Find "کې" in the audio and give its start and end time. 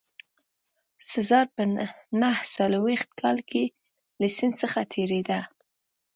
3.49-3.63